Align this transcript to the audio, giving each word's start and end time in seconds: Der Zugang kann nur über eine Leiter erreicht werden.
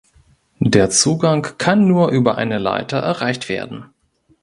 Der 0.63 0.89
Zugang 0.89 1.43
kann 1.59 1.87
nur 1.87 2.09
über 2.09 2.35
eine 2.35 2.57
Leiter 2.57 2.97
erreicht 2.97 3.49
werden. 3.49 3.91